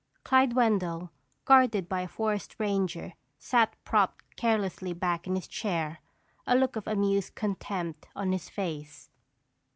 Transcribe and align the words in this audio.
Clyde 0.23 0.53
Wendell, 0.53 1.11
guarded 1.45 1.87
by 1.87 2.01
a 2.01 2.07
forest 2.07 2.55
ranger, 2.57 3.13
sat 3.37 3.75
propped 3.83 4.35
carelessly 4.35 4.93
back 4.93 5.27
in 5.27 5.35
his 5.35 5.47
chair, 5.47 5.99
a 6.47 6.55
look 6.57 6.75
of 6.75 6.87
amused 6.87 7.35
contempt 7.35 8.07
on 8.15 8.31
his 8.31 8.49
face. 8.49 9.11